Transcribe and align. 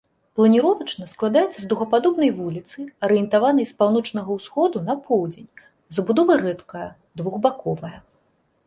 Планіровачна 0.37 1.05
складаецца 1.11 1.57
з 1.59 1.65
дугападобнай 1.73 2.31
вуліцы, 2.39 2.85
арыентаванай 3.09 3.65
з 3.73 3.77
паўночнага 3.83 4.29
ўсходу 4.39 4.77
на 4.89 4.93
поўдзень, 5.05 5.49
забудова 6.01 6.33
рэдкая, 6.47 6.89
двухбаковая. 7.21 7.97